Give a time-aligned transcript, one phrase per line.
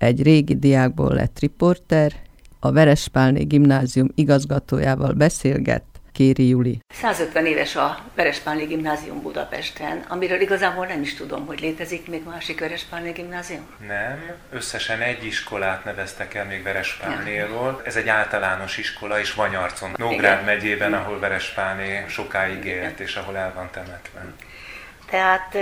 [0.00, 2.12] egy régi diákból lett riporter,
[2.60, 6.78] a Verespálné gimnázium igazgatójával beszélget, Kéri Juli.
[6.94, 12.60] 150 éves a Verespálné gimnázium Budapesten, amiről igazából nem is tudom, hogy létezik még másik
[12.60, 13.66] Verespálné gimnázium.
[13.86, 14.18] Nem,
[14.50, 17.80] összesen egy iskolát neveztek el még Verespálnéról.
[17.84, 23.52] Ez egy általános iskola, és Vanyarcon, Nógrád megyében, ahol Verespálné sokáig élt, és ahol el
[23.54, 24.24] van temetve.
[25.10, 25.56] Tehát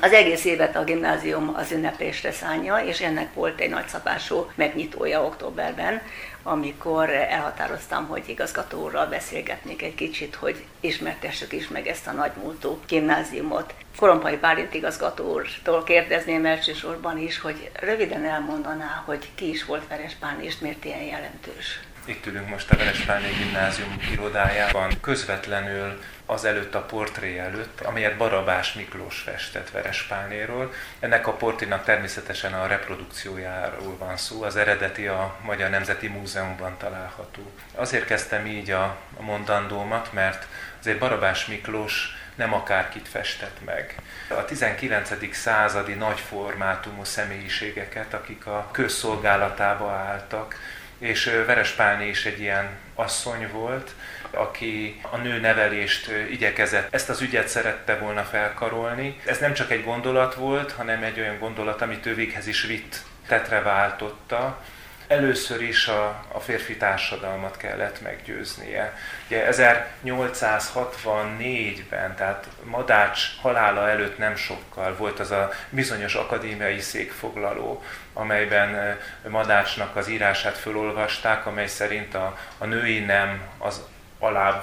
[0.00, 6.02] az egész évet a gimnázium az ünneplésre szánja, és ennek volt egy nagyszabású megnyitója októberben,
[6.42, 12.80] amikor elhatároztam, hogy igazgató úrral beszélgetnék egy kicsit, hogy ismertessük is meg ezt a nagymúltú
[12.86, 13.74] gimnáziumot.
[13.96, 20.14] Korompai Bálint igazgató úrtól kérdezném elsősorban is, hogy röviden elmondaná, hogy ki is volt Feres
[20.20, 21.80] Pálni, és miért ilyen jelentős.
[22.04, 28.72] Itt ülünk most a Verespálné Gimnázium irodájában, közvetlenül az előtt a portré előtt, amelyet Barabás
[28.72, 30.72] Miklós festett Verespálnéról.
[31.00, 37.52] Ennek a portrénak természetesen a reprodukciójáról van szó, az eredeti a Magyar Nemzeti Múzeumban található.
[37.74, 40.46] Azért kezdtem így a mondandómat, mert
[40.80, 43.94] azért Barabás Miklós nem akárkit festett meg.
[44.28, 45.34] A 19.
[45.34, 50.56] századi nagyformátumú személyiségeket, akik a közszolgálatába álltak,
[51.02, 53.94] és Verespálné is egy ilyen asszony volt,
[54.30, 59.20] aki a nő nevelést igyekezett, ezt az ügyet szerette volna felkarolni.
[59.26, 62.96] Ez nem csak egy gondolat volt, hanem egy olyan gondolat, amit ő véghez is vitt,
[63.26, 64.62] tetre váltotta.
[65.06, 68.96] Először is a, a férfi társadalmat kellett meggyőznie.
[69.26, 78.98] Ugye 1864-ben, tehát Madács halála előtt nem sokkal volt az a bizonyos akadémiai székfoglaló, amelyben
[79.28, 83.82] Madácsnak az írását fölolvasták, amely szerint a, a női nem az
[84.18, 84.62] alább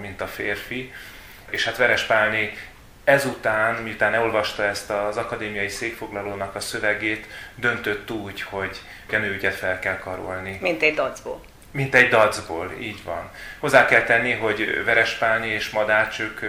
[0.00, 0.92] mint a férfi.
[1.50, 2.52] És hát Veres Pálné
[3.10, 8.80] ezután, miután elolvasta ezt az akadémiai székfoglalónak a szövegét, döntött úgy, hogy
[9.12, 10.58] a nőügyet fel kell karolni.
[10.60, 11.40] Mint egy dacból.
[11.70, 13.30] Mint egy dacból, így van.
[13.58, 16.40] Hozzá kell tenni, hogy Verespálni és Madács ők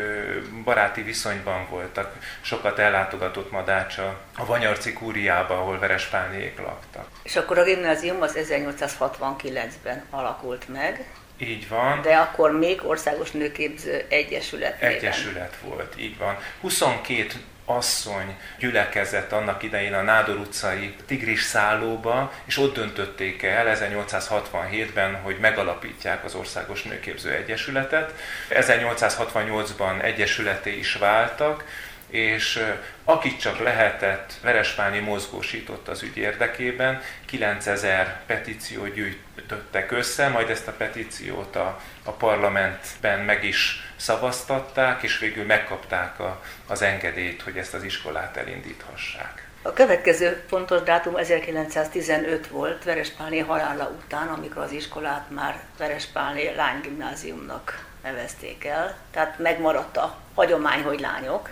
[0.64, 2.16] baráti viszonyban voltak.
[2.42, 3.98] Sokat ellátogatott Madács
[4.38, 7.08] a Vanyarci kúriába, ahol Verespálniék laktak.
[7.24, 11.06] És akkor a gimnázium az 1869-ben alakult meg,
[11.38, 12.02] így van.
[12.02, 14.82] De akkor még Országos Nőképző Egyesület.
[14.82, 16.38] Egyesület volt, így van.
[16.62, 17.28] 22
[17.66, 25.38] asszony gyülekezett annak idején a Nádor utcai Tigris szállóba, és ott döntötték el 1867-ben, hogy
[25.40, 28.14] megalapítják az Országos Nőképző Egyesületet.
[28.50, 31.64] 1868-ban egyesületé is váltak,
[32.12, 32.64] és
[33.04, 40.72] akit csak lehetett, Verespálni mozgósított az ügy érdekében, 9000 petíció gyűjtöttek össze, majd ezt a
[40.72, 47.74] petíciót a, a parlamentben meg is szavaztatták, és végül megkapták a, az engedélyt, hogy ezt
[47.74, 49.50] az iskolát elindíthassák.
[49.64, 57.86] A következő fontos dátum 1915 volt Verespálné halála után, amikor az iskolát már Verespálné lánygimnáziumnak
[58.04, 58.98] nevezték el.
[59.12, 61.50] Tehát megmaradt a hagyomány, hogy lányok.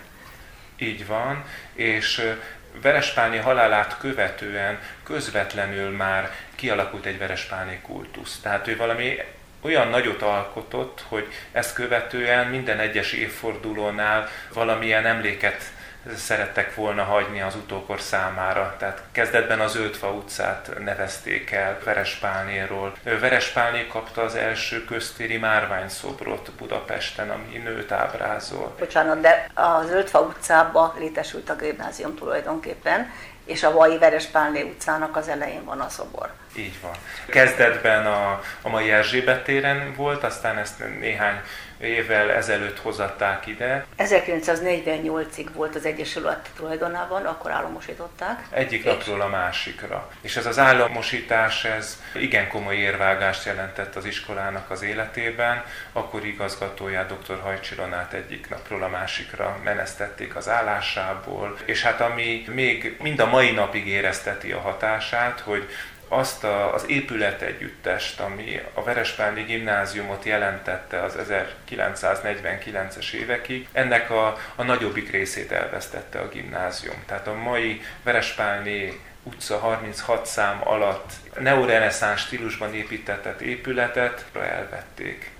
[0.80, 2.34] Így van, és
[2.82, 8.40] Verespálni halálát követően közvetlenül már kialakult egy Verespálni kultusz.
[8.40, 9.16] Tehát ő valami
[9.60, 15.62] olyan nagyot alkotott, hogy ezt követően minden egyes évfordulónál valamilyen emléket
[16.16, 18.74] szerettek volna hagyni az utókor számára.
[18.78, 22.92] Tehát kezdetben az Ötfa utcát nevezték el Verespálnéról.
[23.02, 28.74] Verespálné kapta az első köztéri márványszobrot Budapesten, ami nőt ábrázol.
[28.78, 33.10] Bocsánat, de az Ötfa utcában létesült a gimnázium tulajdonképpen,
[33.44, 36.30] és a Vai Verespálné utcának az elején van a szobor.
[36.56, 36.94] Így van.
[37.26, 41.40] Kezdetben a, a mai Erzsébet téren volt, aztán ezt néhány
[41.80, 43.84] évvel ezelőtt hozatták ide.
[43.98, 48.46] 1948-ig volt az Egyesület tulajdonában, akkor államosították.
[48.50, 50.08] Egyik napról a másikra.
[50.20, 55.64] És ez az államosítás, ez igen komoly érvágást jelentett az iskolának az életében.
[55.92, 57.40] Akkor igazgatóját, dr.
[57.42, 61.56] Hajcsironát egyik napról a másikra menesztették az állásából.
[61.64, 65.68] És hát ami még mind a mai napig érezteti a hatását, hogy
[66.12, 74.36] azt a, az épület együttest, ami a Verespálni gimnáziumot jelentette az 1949-es évekig, ennek a,
[74.54, 77.02] a nagyobbik részét elvesztette a gimnázium.
[77.06, 85.30] Tehát a mai Verespálni utca 36 szám alatt neoreneszáns stílusban építetett épületet elvették.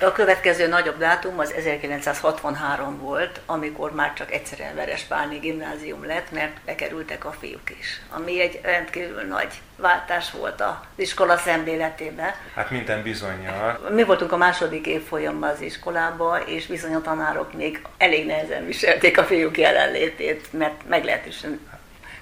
[0.00, 6.60] A következő nagyobb dátum az 1963 volt, amikor már csak egyszerűen Verespálni gimnázium lett, mert
[6.64, 8.00] bekerültek a fiúk is.
[8.10, 12.34] Ami egy rendkívül nagy váltás volt az iskola szemléletében.
[12.54, 13.88] Hát minden bizonyal.
[13.90, 19.18] Mi voltunk a második évfolyamban az iskolába, és bizony a tanárok még elég nehezen viselték
[19.18, 21.60] a fiúk jelenlétét, mert meglehetősen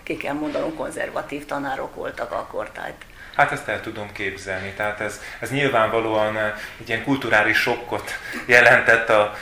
[0.02, 2.70] ki kell mondanom, konzervatív tanárok voltak akkor.
[2.70, 3.04] Tehát
[3.34, 4.72] Hát ezt el tudom képzelni.
[4.72, 6.36] Tehát ez, ez nyilvánvalóan
[6.80, 8.10] egy ilyen kulturális sokkot
[8.46, 9.34] jelentett a,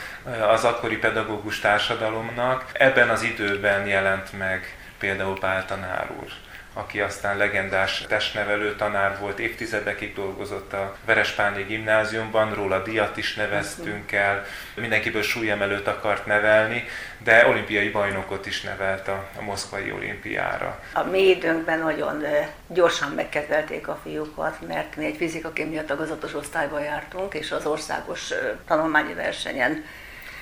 [0.49, 2.65] az akkori pedagógus társadalomnak.
[2.73, 6.31] Ebben az időben jelent meg például Pál tanár úr
[6.77, 14.11] aki aztán legendás testnevelő tanár volt, évtizedekig dolgozott a Verespáni gimnáziumban, róla diat is neveztünk
[14.11, 14.45] el,
[14.75, 16.83] mindenkiből súlyemelőt akart nevelni,
[17.23, 20.79] de olimpiai bajnokot is nevelt a, a moszkvai olimpiára.
[20.93, 22.23] A mi időnkben nagyon
[22.67, 28.33] gyorsan megkedvelték a fiúkat, mert mi egy fizika-kémia tagozatos osztályba jártunk, és az országos
[28.67, 29.85] tanulmányi versenyen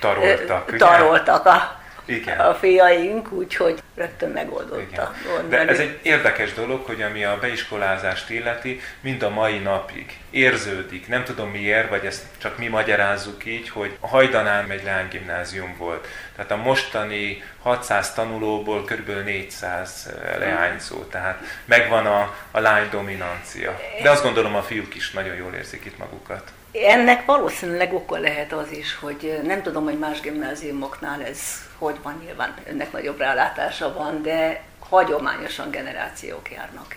[0.00, 2.38] taroltak, taroltak a igen.
[2.38, 5.14] a fiaink, úgyhogy rögtön megoldotta.
[5.48, 11.08] De ez egy érdekes dolog, hogy ami a beiskolázást illeti, mind a mai napig érződik.
[11.08, 16.06] Nem tudom miért, vagy ezt csak mi magyarázzuk így, hogy a Hajdanán egy leánygimnázium volt.
[16.36, 19.24] Tehát a mostani 600 tanulóból kb.
[19.24, 23.80] 400 leányzó, tehát megvan a, a lány dominancia.
[24.02, 26.52] De azt gondolom a fiúk is nagyon jól érzik itt magukat.
[26.72, 31.40] Ennek valószínűleg oka lehet az is, hogy nem tudom, hogy más gimnáziumoknál ez
[31.78, 36.96] hogy van, nyilván önnek nagyobb rálátása van, de hagyományosan generációk járnak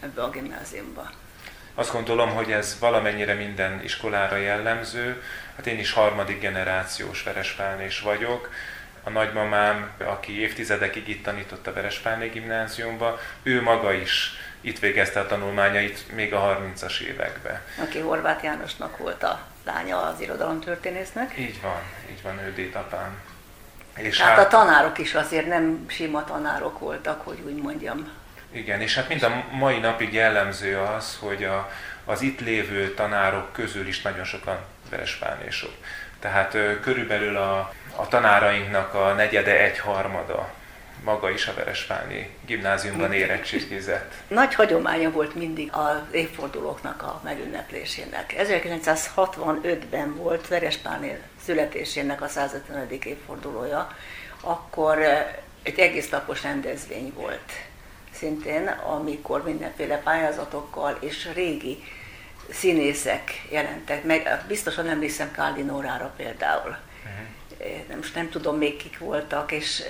[0.00, 1.10] ebbe a gimnáziumba.
[1.74, 5.22] Azt gondolom, hogy ez valamennyire minden iskolára jellemző.
[5.56, 8.50] Hát én is harmadik generációs Verespálnés vagyok.
[9.04, 15.26] A nagymamám, aki évtizedekig itt tanított a Verespálné gimnáziumba, ő maga is itt végezte a
[15.26, 17.60] tanulmányait még a 30-as években.
[17.82, 21.38] Aki Horváth Jánosnak volt a lánya az irodalomtörténésznek.
[21.38, 21.80] Így van,
[22.10, 23.29] így van, ő dédapám.
[24.04, 28.08] És hát, hát a tanárok is azért nem sima tanárok voltak, hogy úgy mondjam.
[28.52, 31.70] Igen, és hát mind a mai napig jellemző az, hogy a,
[32.04, 34.58] az itt lévő tanárok közül is nagyon sokan
[34.90, 35.72] verespálnésok.
[36.20, 40.48] Tehát körülbelül a, a tanárainknak a negyede, egy harmada
[41.04, 44.14] maga is a Verespálni gimnáziumban érettségizett.
[44.28, 48.34] Nagy hagyománya volt mindig az évfordulóknak a megünneplésének.
[48.38, 52.88] 1965-ben volt Verespálni születésének a 150.
[53.04, 53.96] évfordulója,
[54.40, 54.98] akkor
[55.62, 57.52] egy egész napos rendezvény volt
[58.14, 61.82] szintén, amikor mindenféle pályázatokkal és régi
[62.50, 64.44] színészek jelentek meg.
[64.48, 66.76] Biztosan emlékszem Káldinórára például.
[67.04, 67.96] Uh-huh.
[67.96, 69.82] Most nem tudom még kik voltak, és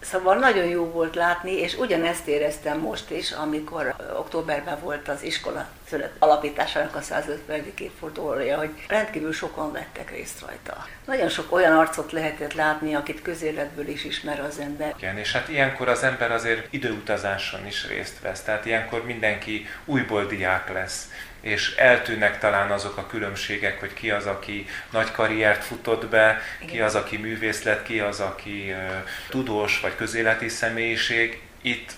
[0.00, 5.66] Szóval nagyon jó volt látni, és ugyanezt éreztem most is, amikor októberben volt az iskola
[5.88, 7.64] szület alapításának a 150.
[7.78, 10.86] évfordulója, hogy rendkívül sokan vettek részt rajta.
[11.04, 14.94] Nagyon sok olyan arcot lehetett látni, akit közéletből is ismer az ember.
[14.96, 20.26] Igen, és hát ilyenkor az ember azért időutazáson is részt vesz, tehát ilyenkor mindenki újból
[20.26, 21.08] diák lesz
[21.40, 26.72] és eltűnnek talán azok a különbségek, hogy ki az, aki nagy karriert futott be, Igen.
[26.72, 31.40] ki az, aki művész lett, ki az, aki uh, tudós vagy közéleti személyiség.
[31.62, 31.92] Itt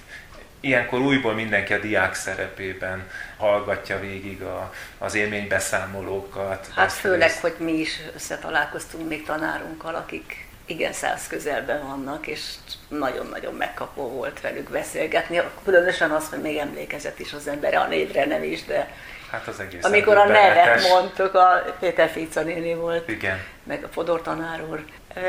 [0.61, 6.69] ilyenkor újból mindenki a diák szerepében hallgatja végig a, az élménybeszámolókat.
[6.75, 7.41] Hát főleg, részt.
[7.41, 12.41] hogy mi is összetalálkoztunk még tanárunkkal, akik igen száz közelben vannak, és
[12.89, 15.41] nagyon-nagyon megkapó volt velük beszélgetni.
[15.65, 18.95] Különösen az, hogy még emlékezett is az ember, a névre nem is, de
[19.33, 23.39] Hát az egész Amikor a nevet mondtuk, a Péter Fica néni volt, Igen.
[23.63, 24.85] meg a Fodor tanár úr.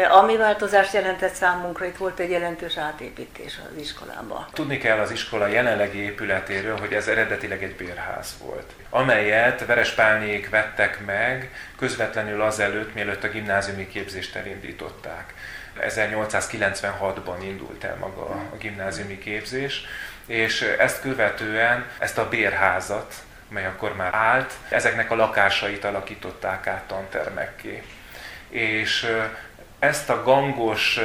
[0.10, 4.48] Ami változást jelentett számunkra, itt volt egy jelentős átépítés az iskolában.
[4.54, 11.06] Tudni kell az iskola jelenlegi épületéről, hogy ez eredetileg egy bérház volt, amelyet Verespálnék vettek
[11.06, 15.34] meg közvetlenül azelőtt, mielőtt a gimnáziumi képzést elindították.
[15.80, 19.86] 1896-ban indult el maga a gimnáziumi képzés,
[20.26, 23.14] és ezt követően ezt a bérházat,
[23.54, 27.84] mely akkor már állt, ezeknek a lakásait alakították át tantermekké.
[28.50, 29.08] És
[29.80, 31.00] ezt a gangos,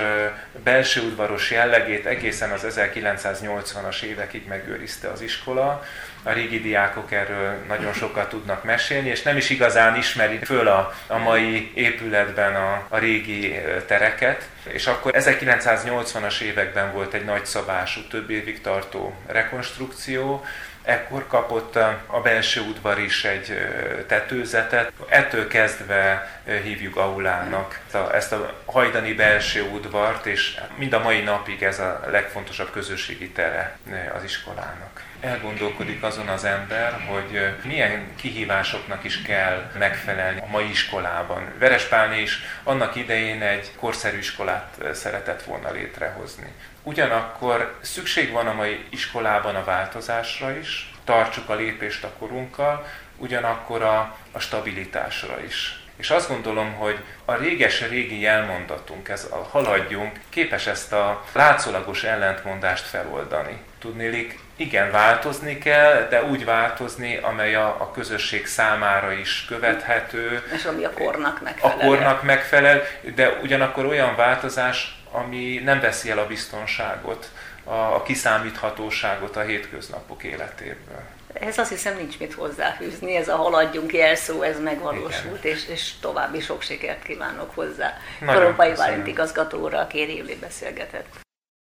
[0.65, 5.85] belső udvaros jellegét egészen az 1980-as évekig megőrizte az iskola.
[6.23, 10.95] A régi diákok erről nagyon sokat tudnak mesélni, és nem is igazán ismeri föl a,
[11.07, 14.49] a mai épületben a, a régi tereket.
[14.63, 20.45] És akkor 1980-as években volt egy nagyszabású, több évig tartó rekonstrukció,
[20.89, 21.77] Ekkor kapott
[22.07, 23.59] a belső udvar is egy
[24.07, 24.93] tetőzetet.
[25.09, 26.31] Ettől kezdve
[26.63, 27.81] hívjuk aulának
[28.13, 33.77] ezt a hajdani belső udvart, és mind a mai napig ez a legfontosabb közösségi tere
[34.17, 41.53] az iskolának elgondolkodik azon az ember, hogy milyen kihívásoknak is kell megfelelni a mai iskolában.
[41.59, 46.53] Verespálni is annak idején egy korszerű iskolát szeretett volna létrehozni.
[46.83, 53.83] Ugyanakkor szükség van a mai iskolában a változásra is, tartsuk a lépést a korunkkal, ugyanakkor
[53.83, 55.78] a, a stabilitásra is.
[55.99, 62.87] És azt gondolom, hogy a réges-régi jelmondatunk, ez a haladjunk, képes ezt a látszólagos ellentmondást
[62.87, 63.61] feloldani.
[63.79, 70.43] Tudnélik, igen, változni kell, de úgy változni, amely a, a közösség számára is követhető.
[70.55, 71.77] És ami a kornak megfelel.
[71.79, 72.83] A kornak megfelel,
[73.15, 77.31] de ugyanakkor olyan változás, ami nem veszi el a biztonságot,
[77.65, 81.03] a, a kiszámíthatóságot a hétköznapok életéből.
[81.41, 86.41] Ez azt hiszem nincs mit hozzáfűzni, ez a haladjunk jelszó, ez megvalósult, és, és további
[86.41, 87.97] sok sikert kívánok hozzá.
[88.21, 91.27] Európai Válint igazgatóra Kéri beszélgetett.